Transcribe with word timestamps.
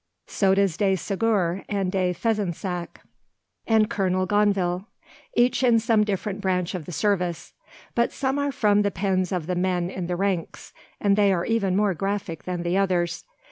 So 0.25 0.55
does 0.55 0.77
De 0.77 0.95
Segur 0.95 1.63
and 1.69 1.91
De 1.91 2.11
Fezensac 2.11 3.01
and 3.67 3.87
Colonel 3.87 4.25
Gonville, 4.25 4.87
each 5.35 5.61
in 5.61 5.77
some 5.77 6.03
different 6.03 6.41
branch 6.41 6.73
of 6.73 6.85
the 6.85 6.91
service. 6.91 7.53
But 7.93 8.11
some 8.11 8.39
are 8.39 8.51
from 8.51 8.81
the 8.81 8.89
pens 8.89 9.31
of 9.31 9.45
the 9.45 9.53
men 9.53 9.91
in 9.91 10.07
the 10.07 10.15
ranks, 10.15 10.73
and 10.99 11.15
they 11.15 11.31
are 11.31 11.45
even 11.45 11.75
more 11.75 11.93
graphic 11.93 12.45
than 12.45 12.63
the 12.63 12.77
others. 12.77 13.25